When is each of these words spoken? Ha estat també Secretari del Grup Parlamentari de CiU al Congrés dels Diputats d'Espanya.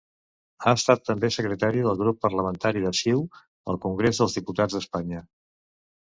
Ha 0.61 0.71
estat 0.75 1.01
també 1.09 1.29
Secretari 1.33 1.83
del 1.87 1.99
Grup 1.99 2.17
Parlamentari 2.25 2.81
de 2.85 2.91
CiU 2.99 3.21
al 3.73 3.77
Congrés 3.83 4.23
dels 4.23 4.39
Diputats 4.39 4.79
d'Espanya. 4.79 5.21